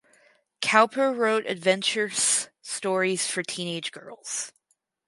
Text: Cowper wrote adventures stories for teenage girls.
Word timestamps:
Cowper 0.61 1.13
wrote 1.13 1.45
adventures 1.45 2.49
stories 2.63 3.27
for 3.27 3.43
teenage 3.43 3.91
girls. 3.91 4.51